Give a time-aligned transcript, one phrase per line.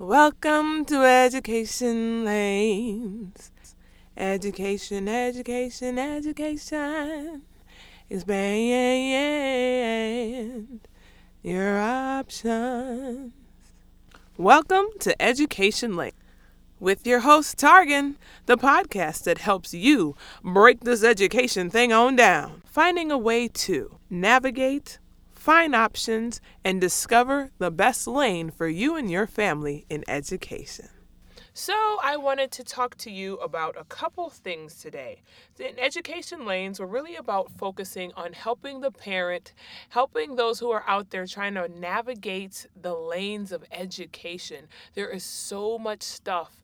[0.00, 3.50] Welcome to Education Lanes.
[4.16, 7.42] Education, education, education.
[8.08, 8.48] Expand
[11.42, 13.32] your options.
[14.36, 16.12] Welcome to Education Lane
[16.78, 18.14] with your host Targan,
[18.46, 23.98] the podcast that helps you break this education thing on down, finding a way to
[24.08, 25.00] navigate
[25.48, 30.90] find options, and discover the best lane for you and your family in education.
[31.54, 35.22] So, I wanted to talk to you about a couple things today.
[35.58, 39.54] In education lanes, we're really about focusing on helping the parent,
[39.88, 44.68] helping those who are out there trying to navigate the lanes of education.
[44.92, 46.62] There is so much stuff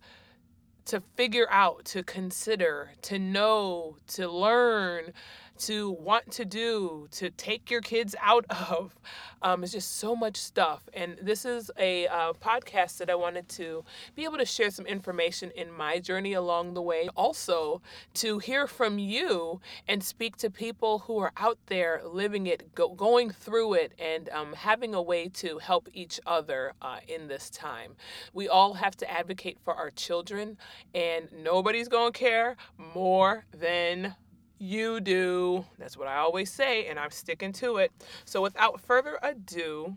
[0.85, 5.15] to figure out, to consider, to know, to learn
[5.59, 8.99] to want to do, to take your kids out of.
[9.43, 10.89] Um, it's just so much stuff.
[10.95, 14.87] And this is a uh, podcast that I wanted to be able to share some
[14.87, 17.09] information in my journey along the way.
[17.15, 17.83] Also,
[18.15, 22.89] to hear from you and speak to people who are out there living it, go,
[22.89, 27.51] going through it, and um, having a way to help each other uh, in this
[27.51, 27.97] time.
[28.33, 30.57] We all have to advocate for our children,
[30.95, 32.57] and nobody's going to care
[32.95, 34.15] more than
[34.59, 35.65] you do.
[35.79, 37.93] That's what I always say, and I'm sticking to it.
[38.25, 39.97] So, without further ado,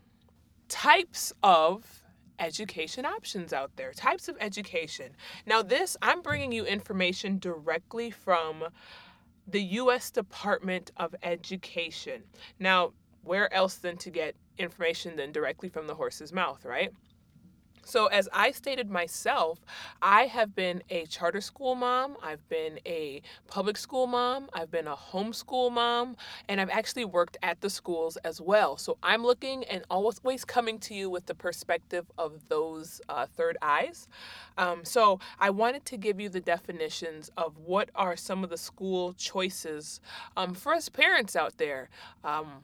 [0.68, 2.04] types of
[2.40, 5.12] education options out there, types of education.
[5.46, 8.64] Now, this, I'm bringing you information directly from
[9.48, 10.12] the U.S.
[10.12, 12.24] Department of Education.
[12.60, 12.92] Now,
[13.24, 16.92] where else than to get information than directly from the horse's mouth, right?
[17.88, 19.60] So, as I stated myself,
[20.02, 24.88] I have been a charter school mom, I've been a public school mom, I've been
[24.88, 26.18] a homeschool mom,
[26.50, 28.76] and I've actually worked at the schools as well.
[28.76, 33.58] So, I'm looking and always coming to you with the perspective of those uh, third
[33.62, 34.10] eyes.
[34.58, 38.58] Um, so, I wanted to give you the definitions of what are some of the
[38.58, 40.02] school choices
[40.36, 41.88] um, for us parents out there.
[42.26, 42.64] Um,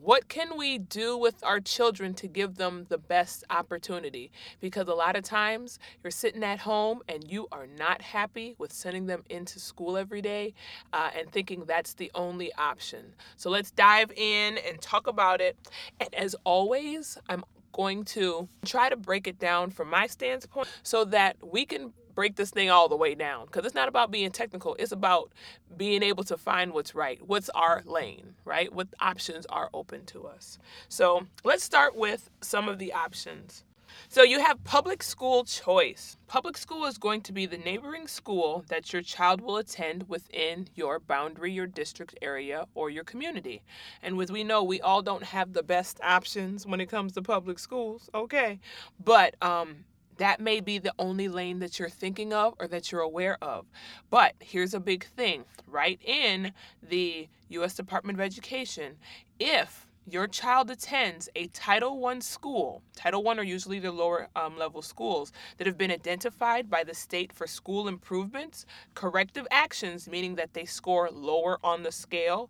[0.00, 4.30] what can we do with our children to give them the best opportunity?
[4.60, 8.72] Because a lot of times you're sitting at home and you are not happy with
[8.72, 10.54] sending them into school every day
[10.92, 13.14] uh, and thinking that's the only option.
[13.36, 15.56] So let's dive in and talk about it.
[16.00, 21.04] And as always, I'm going to try to break it down from my standpoint so
[21.06, 24.30] that we can break this thing all the way down because it's not about being
[24.30, 25.32] technical it's about
[25.76, 30.26] being able to find what's right what's our lane right what options are open to
[30.26, 30.58] us
[30.88, 33.64] so let's start with some of the options
[34.08, 36.16] so you have public school choice.
[36.26, 40.68] Public school is going to be the neighboring school that your child will attend within
[40.74, 43.62] your boundary, your district area, or your community.
[44.02, 47.22] And as we know, we all don't have the best options when it comes to
[47.22, 48.60] public schools, okay?
[49.02, 49.84] But um,
[50.22, 53.66] that may be the only lane that you're thinking of or that you're aware of.
[54.08, 57.74] But here's a big thing right in the U.S.
[57.74, 58.98] Department of Education,
[59.40, 64.56] if your child attends a Title I school, Title I are usually the lower um,
[64.56, 70.36] level schools that have been identified by the state for school improvements, corrective actions, meaning
[70.36, 72.48] that they score lower on the scale,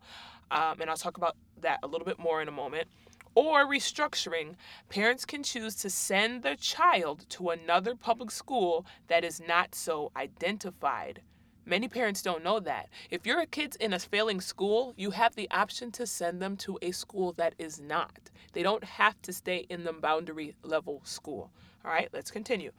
[0.51, 2.87] um, and I'll talk about that a little bit more in a moment
[3.35, 4.55] or restructuring,
[4.89, 10.13] parents can choose to send their child to another public school that is not so
[10.17, 11.23] identified.
[11.65, 12.89] Many parents don't know that.
[13.11, 16.77] If your kid's in a failing school, you have the option to send them to
[16.83, 18.31] a school that is not.
[18.53, 21.53] They don't have to stay in the boundary level school.
[21.85, 22.73] All right, let's continue.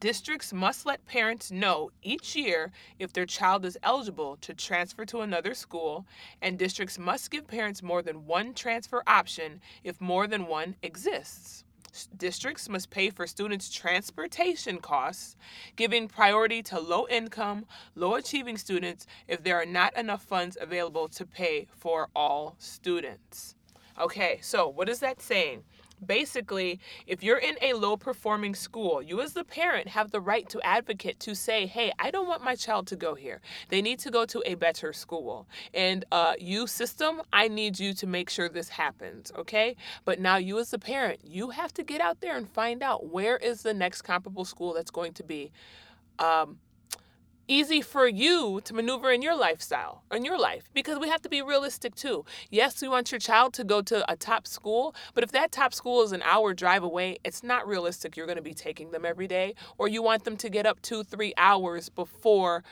[0.00, 2.70] Districts must let parents know each year
[3.00, 6.06] if their child is eligible to transfer to another school,
[6.40, 11.64] and districts must give parents more than one transfer option if more than one exists.
[12.16, 15.34] Districts must pay for students' transportation costs,
[15.74, 17.66] giving priority to low income,
[17.96, 23.56] low achieving students if there are not enough funds available to pay for all students.
[23.98, 25.64] Okay, so what is that saying?
[26.04, 30.48] Basically, if you're in a low performing school, you as the parent have the right
[30.50, 33.40] to advocate to say, hey, I don't want my child to go here.
[33.68, 35.46] They need to go to a better school.
[35.74, 39.76] And uh, you, system, I need you to make sure this happens, okay?
[40.04, 43.06] But now you as the parent, you have to get out there and find out
[43.10, 45.52] where is the next comparable school that's going to be.
[46.18, 46.58] Um,
[47.48, 51.28] easy for you to maneuver in your lifestyle, in your life, because we have to
[51.28, 52.24] be realistic too.
[52.50, 55.74] Yes, we want your child to go to a top school, but if that top
[55.74, 59.04] school is an hour drive away, it's not realistic you're going to be taking them
[59.04, 62.62] every day, or you want them to get up two, three hours before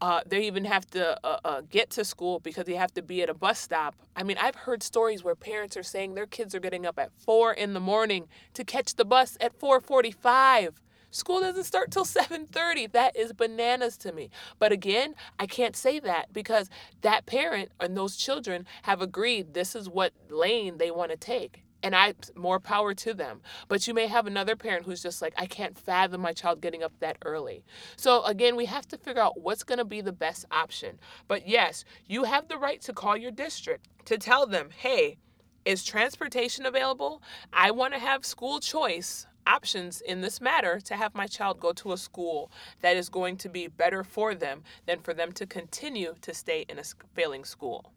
[0.00, 3.22] Uh, they even have to uh, uh, get to school because they have to be
[3.22, 3.94] at a bus stop.
[4.16, 7.12] I mean, I've heard stories where parents are saying their kids are getting up at
[7.12, 10.82] four in the morning to catch the bus at 4:45.
[11.12, 12.90] School doesn't start till 7:30.
[12.92, 14.30] That is bananas to me.
[14.58, 16.68] But again, I can't say that because
[17.02, 21.62] that parent and those children have agreed this is what lane they want to take.
[21.84, 23.42] And I more power to them.
[23.68, 26.82] But you may have another parent who's just like, I can't fathom my child getting
[26.82, 27.64] up that early.
[27.96, 30.98] So again, we have to figure out what's going to be the best option.
[31.28, 35.18] But yes, you have the right to call your district to tell them, hey,
[35.64, 37.22] is transportation available?
[37.52, 41.72] I want to have school choice options in this matter to have my child go
[41.72, 42.50] to a school
[42.80, 46.64] that is going to be better for them than for them to continue to stay
[46.68, 46.84] in a
[47.14, 47.92] failing school.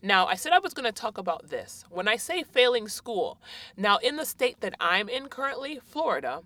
[0.00, 1.84] Now, I said I was going to talk about this.
[1.88, 3.40] When I say failing school,
[3.76, 6.42] now in the state that I'm in currently, Florida,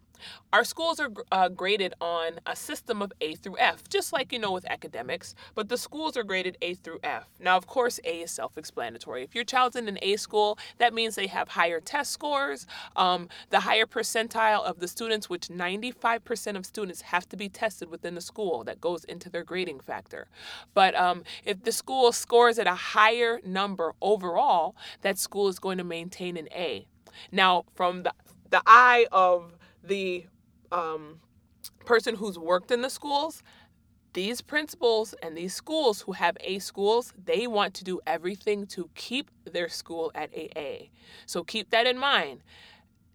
[0.52, 4.38] our schools are uh, graded on a system of A through F, just like you
[4.38, 7.28] know with academics, but the schools are graded A through F.
[7.40, 9.22] Now, of course, A is self explanatory.
[9.22, 12.66] If your child's in an A school, that means they have higher test scores,
[12.96, 17.90] um, the higher percentile of the students, which 95% of students have to be tested
[17.90, 18.64] within the school.
[18.64, 20.28] That goes into their grading factor.
[20.74, 25.78] But um, if the school scores at a higher number overall, that school is going
[25.78, 26.86] to maintain an A.
[27.32, 28.12] Now, from the,
[28.50, 29.56] the eye of
[29.86, 30.26] the
[30.72, 31.20] um,
[31.84, 33.42] person who's worked in the schools,
[34.16, 38.88] these principals and these schools who have A schools, they want to do everything to
[38.94, 40.86] keep their school at AA.
[41.26, 42.40] So keep that in mind.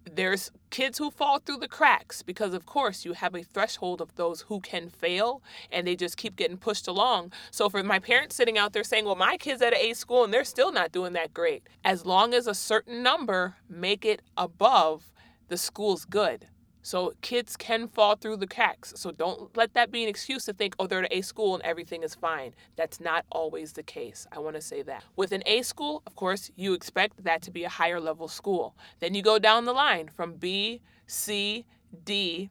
[0.03, 4.15] There's kids who fall through the cracks because, of course, you have a threshold of
[4.15, 5.41] those who can fail
[5.71, 7.33] and they just keep getting pushed along.
[7.49, 10.33] So, for my parents sitting out there saying, Well, my kid's at A school and
[10.33, 15.11] they're still not doing that great, as long as a certain number make it above,
[15.49, 16.47] the school's good.
[16.81, 18.93] So kids can fall through the cracks.
[18.95, 21.63] So don't let that be an excuse to think, oh, they're at A school and
[21.63, 22.53] everything is fine.
[22.75, 24.25] That's not always the case.
[24.31, 25.03] I want to say that.
[25.15, 28.75] With an A school, of course, you expect that to be a higher level school.
[28.99, 31.65] Then you go down the line from B, C,
[32.03, 32.49] D,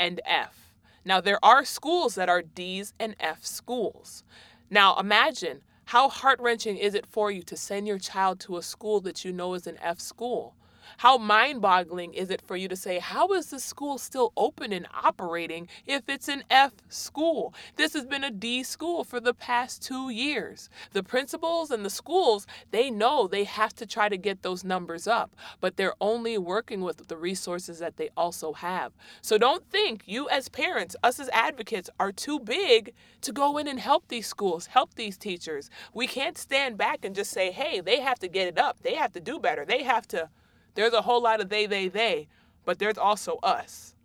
[0.00, 0.74] and F.
[1.04, 4.24] Now, there are schools that are D's and F schools.
[4.70, 8.62] Now, imagine how heart wrenching is it for you to send your child to a
[8.62, 10.54] school that you know is an F school?
[10.98, 14.72] How mind boggling is it for you to say, How is the school still open
[14.72, 17.54] and operating if it's an F school?
[17.76, 20.68] This has been a D school for the past two years.
[20.92, 25.06] The principals and the schools, they know they have to try to get those numbers
[25.06, 28.92] up, but they're only working with the resources that they also have.
[29.22, 32.92] So don't think you, as parents, us as advocates, are too big
[33.22, 35.70] to go in and help these schools, help these teachers.
[35.92, 38.82] We can't stand back and just say, hey, they have to get it up.
[38.82, 39.64] They have to do better.
[39.64, 40.30] They have to.
[40.78, 42.28] There's a whole lot of they, they, they,
[42.64, 43.96] but there's also us.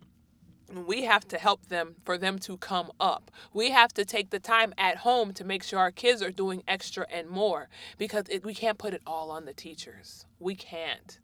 [0.74, 3.30] We have to help them for them to come up.
[3.52, 6.64] We have to take the time at home to make sure our kids are doing
[6.66, 10.26] extra and more because it, we can't put it all on the teachers.
[10.40, 11.20] We can't.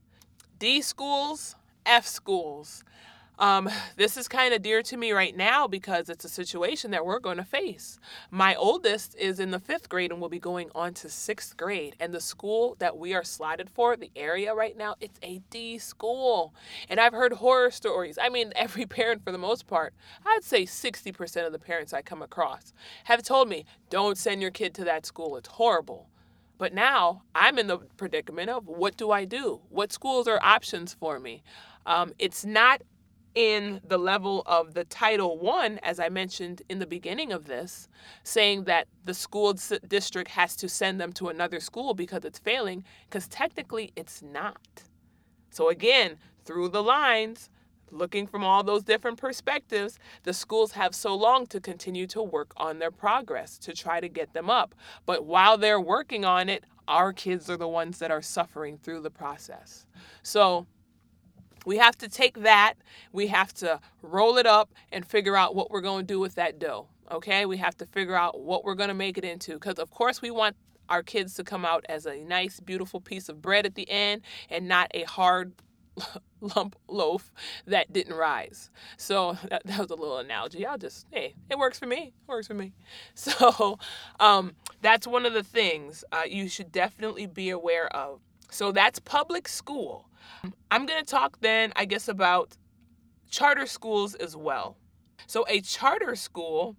[0.61, 2.85] D schools, F schools.
[3.41, 7.07] Um, this is kind of dear to me right now because it's a situation that
[7.07, 7.99] we're going to face.
[8.31, 11.97] My oldest is in the fifth grade and will be going on to sixth grade.
[11.99, 15.79] And the school that we are slotted for, the area right now, it's a D
[15.79, 16.53] school.
[16.91, 18.19] And I've heard horror stories.
[18.21, 19.95] I mean, every parent, for the most part,
[20.27, 24.51] I'd say 60% of the parents I come across have told me, don't send your
[24.51, 25.39] kid to that school.
[25.39, 26.11] It's horrible.
[26.59, 29.63] But now I'm in the predicament of what do I do?
[29.71, 31.43] What schools are options for me?
[31.87, 32.83] Um, it's not
[33.35, 37.89] in the level of the Title One, as I mentioned in the beginning of this,
[38.25, 39.55] saying that the school
[39.87, 44.83] district has to send them to another school because it's failing, because technically it's not.
[45.51, 47.51] So, again, through the lines,
[47.91, 52.53] looking from all those different perspectives, the schools have so long to continue to work
[52.57, 54.75] on their progress to try to get them up.
[55.07, 59.01] But while they're working on it, our kids are the ones that are suffering through
[59.01, 59.87] the process.
[60.23, 60.67] So,
[61.67, 62.75] we have to take that,
[63.13, 66.35] we have to roll it up and figure out what we're going to do with
[66.37, 66.89] that dough.
[67.11, 67.47] Okay?
[67.47, 70.23] We have to figure out what we're going to make it into because, of course,
[70.23, 70.57] we want
[70.89, 74.23] our kids to come out as a nice, beautiful piece of bread at the end
[74.51, 75.53] and not a hard
[76.41, 77.33] lump loaf
[77.67, 78.71] that didn't rise.
[78.97, 80.67] So that, that, was a little analogy.
[80.67, 82.13] I'll just, hey, it works for me.
[82.29, 82.73] It works for me.
[83.15, 83.79] So
[84.19, 88.21] um, that's one of the things uh, you should definitely be aware of.
[88.51, 90.10] So that's public school.
[90.71, 92.57] I'm going to talk then, I guess, about
[93.31, 94.77] charter schools as well.
[95.27, 96.77] So, a charter school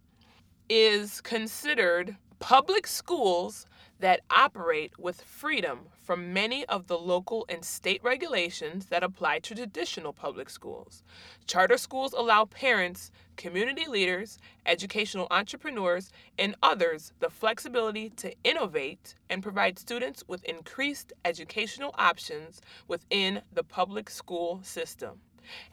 [0.69, 3.65] is considered public schools
[4.01, 9.55] that operate with freedom from many of the local and state regulations that apply to
[9.55, 11.03] traditional public schools.
[11.47, 19.43] Charter schools allow parents, community leaders, educational entrepreneurs, and others the flexibility to innovate and
[19.43, 25.19] provide students with increased educational options within the public school system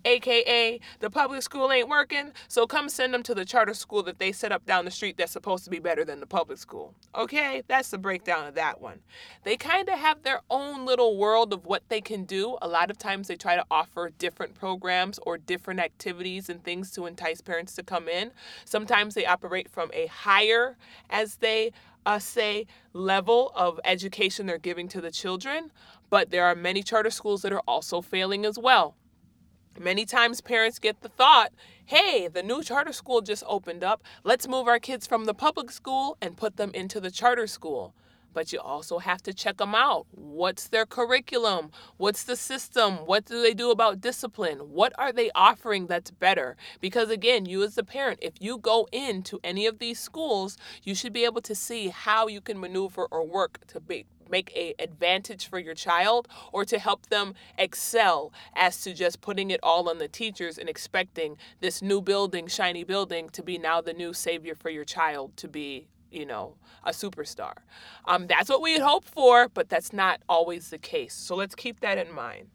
[0.05, 4.19] aka the public school ain't working, so come send them to the charter school that
[4.19, 6.95] they set up down the street that's supposed to be better than the public school.
[7.15, 9.01] Okay, that's the breakdown of that one.
[9.45, 12.57] They kind of have their own little world of what they can do.
[12.63, 16.91] A lot of times they try to offer different programs or different activities and things
[16.93, 18.33] to entice parents to come in.
[18.65, 20.77] Sometimes they operate from a higher,
[21.11, 21.73] as they
[22.07, 25.71] uh, say, level of education they're giving to the children,
[26.09, 28.95] but there are many charter schools that are also failing as well.
[29.81, 31.53] Many times parents get the thought,
[31.87, 34.03] hey, the new charter school just opened up.
[34.25, 37.95] Let's move our kids from the public school and put them into the charter school.
[38.33, 40.07] But you also have to check them out.
[40.11, 41.71] What's their curriculum?
[41.97, 42.95] What's the system?
[43.07, 44.59] What do they do about discipline?
[44.59, 46.57] What are they offering that's better?
[46.81, 50.95] Because again, you as a parent, if you go into any of these schools, you
[50.95, 54.75] should be able to see how you can maneuver or work to be, make a
[54.79, 59.89] advantage for your child or to help them excel as to just putting it all
[59.89, 64.13] on the teachers and expecting this new building shiny building to be now the new
[64.13, 67.55] savior for your child to be you know a superstar.
[68.05, 71.15] Um, that's what we had hoped for but that's not always the case.
[71.15, 72.49] So let's keep that in mind.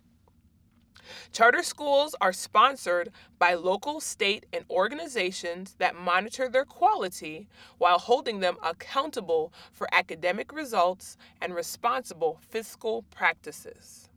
[1.32, 8.40] Charter schools are sponsored by local, state, and organizations that monitor their quality while holding
[8.40, 14.10] them accountable for academic results and responsible fiscal practices.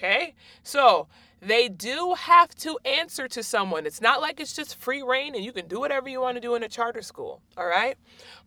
[0.00, 0.34] Okay?
[0.62, 1.08] So,
[1.42, 3.86] they do have to answer to someone.
[3.86, 6.40] It's not like it's just free reign and you can do whatever you want to
[6.40, 7.40] do in a charter school.
[7.56, 7.96] All right?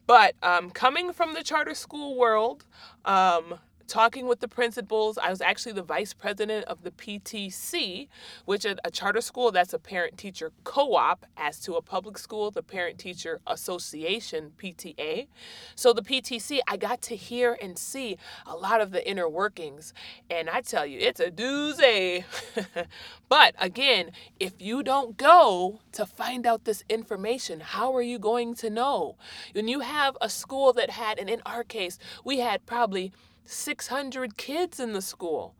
[0.05, 2.65] But um, coming from the charter school world,
[3.05, 5.17] um, talking with the principals.
[5.17, 8.07] I was actually the vice president of the PTC,
[8.45, 12.17] which is a charter school that's a parent teacher co op, as to a public
[12.17, 15.27] school, the Parent Teacher Association, PTA.
[15.75, 19.93] So, the PTC, I got to hear and see a lot of the inner workings.
[20.29, 22.23] And I tell you, it's a doozy.
[23.29, 28.55] but again, if you don't go to find out this information, how are you going
[28.55, 29.15] to know?
[29.53, 33.11] When you have a school that had, and in our case, we had probably
[33.45, 35.55] 600 kids in the school.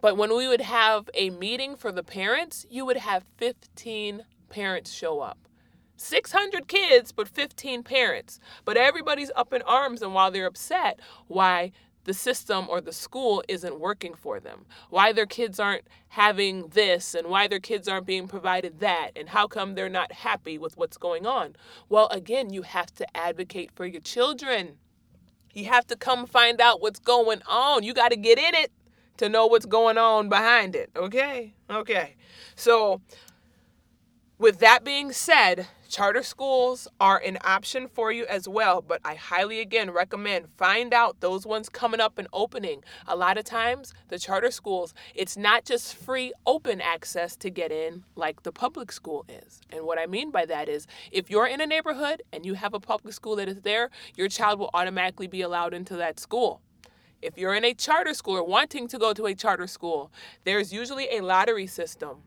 [0.00, 4.92] But when we would have a meeting for the parents, you would have 15 parents
[4.92, 5.38] show up.
[5.96, 8.40] 600 kids, but 15 parents.
[8.64, 11.72] But everybody's up in arms, and while they're upset, why
[12.04, 17.14] the system or the school isn't working for them, why their kids aren't having this,
[17.14, 20.78] and why their kids aren't being provided that, and how come they're not happy with
[20.78, 21.54] what's going on.
[21.90, 24.78] Well, again, you have to advocate for your children.
[25.52, 27.82] You have to come find out what's going on.
[27.82, 28.70] You got to get in it
[29.16, 30.90] to know what's going on behind it.
[30.96, 31.52] Okay?
[31.68, 32.14] Okay.
[32.54, 33.00] So,
[34.38, 39.16] with that being said, charter schools are an option for you as well, but I
[39.16, 42.84] highly again recommend find out those ones coming up and opening.
[43.08, 47.72] A lot of times, the charter schools, it's not just free open access to get
[47.72, 49.60] in like the public school is.
[49.70, 52.72] And what I mean by that is if you're in a neighborhood and you have
[52.72, 56.60] a public school that is there, your child will automatically be allowed into that school.
[57.20, 60.12] If you're in a charter school or wanting to go to a charter school,
[60.44, 62.22] there's usually a lottery system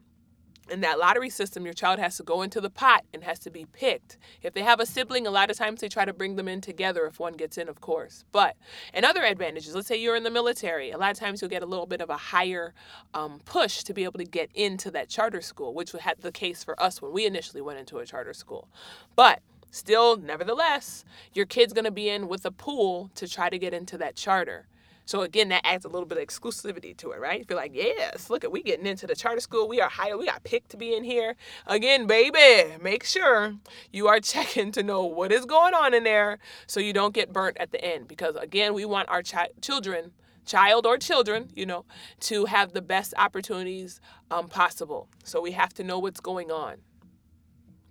[0.70, 3.52] in that lottery system, your child has to go into the pot and has to
[3.52, 4.18] be picked.
[4.42, 6.62] If they have a sibling, a lot of times they try to bring them in
[6.62, 8.24] together if one gets in, of course.
[8.32, 8.56] But,
[8.94, 11.64] and other advantages, let's say you're in the military, a lot of times you'll get
[11.64, 12.74] a little bit of a higher
[13.14, 16.64] um, push to be able to get into that charter school, which had the case
[16.64, 18.70] for us when we initially went into a charter school.
[19.16, 21.04] But, still, nevertheless,
[21.34, 24.16] your kid's going to be in with a pool to try to get into that
[24.16, 24.68] charter.
[25.06, 27.40] So again, that adds a little bit of exclusivity to it, right?
[27.40, 29.68] You feel like, yes, look at we getting into the charter school.
[29.68, 30.18] We are hired.
[30.18, 31.36] We got picked to be in here.
[31.68, 33.56] Again, baby, make sure
[33.92, 37.34] you are checking to know what is going on in there so you don't get
[37.34, 38.08] burnt at the end.
[38.08, 40.12] Because again, we want our chi- children,
[40.46, 41.86] child or children, you know,
[42.22, 44.00] to have the best opportunities
[44.32, 45.10] um, possible.
[45.24, 46.78] So we have to know what's going on.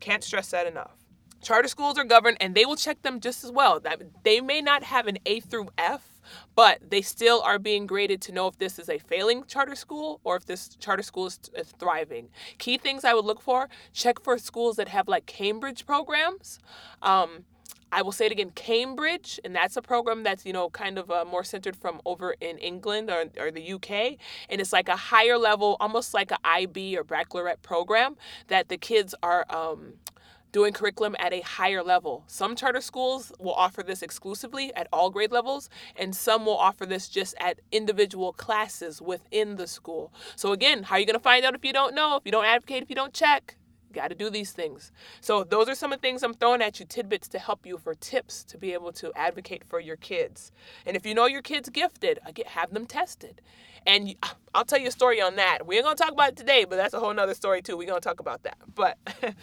[0.00, 1.01] Can't stress that enough.
[1.42, 3.80] Charter schools are governed and they will check them just as well.
[3.80, 6.12] That they may not have an A through F
[6.54, 10.20] but they still are being graded to know if this is a failing charter school
[10.24, 12.28] or if this charter school is, is thriving.
[12.58, 16.58] Key things I would look for check for schools that have like Cambridge programs.
[17.02, 17.44] Um,
[17.94, 21.10] I will say it again, Cambridge, and that's a program that's you know kind of
[21.10, 24.16] uh, more centered from over in England or, or the UK,
[24.48, 28.16] and it's like a higher level, almost like a IB or baccalaureate program
[28.48, 29.92] that the kids are um,
[30.52, 32.24] doing curriculum at a higher level.
[32.26, 36.86] Some charter schools will offer this exclusively at all grade levels, and some will offer
[36.86, 40.12] this just at individual classes within the school.
[40.36, 42.32] So, again, how are you going to find out if you don't know, if you
[42.32, 43.56] don't advocate, if you don't check?
[43.92, 44.90] Got to do these things.
[45.20, 47.78] So, those are some of the things I'm throwing at you tidbits to help you
[47.78, 50.52] for tips to be able to advocate for your kids.
[50.86, 53.40] And if you know your kid's gifted, have them tested.
[53.86, 54.14] And
[54.54, 55.66] I'll tell you a story on that.
[55.66, 57.76] We ain't going to talk about it today, but that's a whole nother story, too.
[57.76, 58.58] We're going to talk about that.
[58.74, 58.98] But.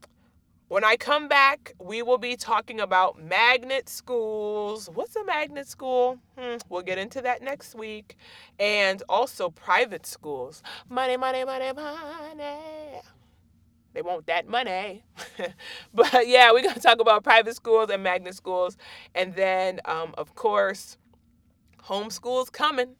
[0.68, 4.88] when I come back, we will be talking about magnet schools.
[4.92, 6.18] What's a magnet school?
[6.38, 8.16] Hmm, we'll get into that next week.
[8.58, 10.62] And also private schools.
[10.88, 13.00] Money, money, money, money.
[13.92, 15.04] They want that money.
[15.94, 18.76] but yeah, we're going to talk about private schools and magnet schools.
[19.14, 20.96] And then, um, of course,
[21.84, 22.96] homeschool's coming.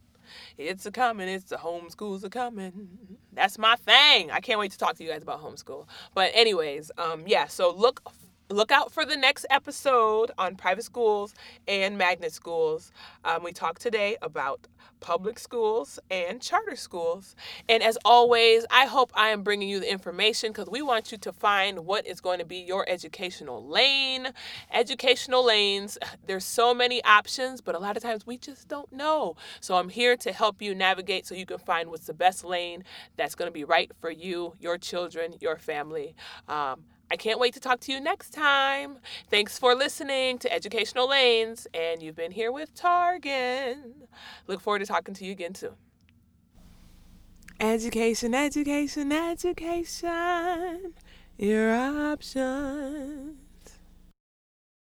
[0.59, 2.88] It's a coming, it's the homeschools are coming.
[3.33, 4.31] That's my thing.
[4.31, 5.87] I can't wait to talk to you guys about homeschool.
[6.14, 8.02] But anyways, um, yeah, so look
[8.50, 11.34] look out for the next episode on private schools
[11.66, 12.92] and magnet schools.
[13.24, 14.66] Um, we talked today about
[15.00, 17.36] public schools and charter schools.
[17.68, 21.18] And as always, I hope I am bringing you the information because we want you
[21.18, 24.28] to find what is going to be your educational lane.
[24.72, 29.36] Educational lanes, there's so many options, but a lot of times we just don't know.
[29.60, 32.84] So I'm here to help you navigate so you can find what's the best lane
[33.16, 36.14] that's going to be right for you, your children, your family.
[36.48, 38.99] Um, I can't wait to talk to you next time.
[39.30, 43.92] Thanks for listening to Educational Lanes, and you've been here with Targan.
[44.46, 45.75] Look forward to talking to you again soon.
[47.60, 50.95] Education, education, education.
[51.38, 53.44] Your option.